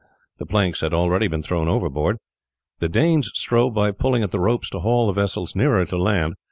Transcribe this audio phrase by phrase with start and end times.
[0.39, 2.17] The planks had already been thrown overboard.
[2.79, 6.33] The Danes strove by pulling at the ropes to haul the vessels nearer to land.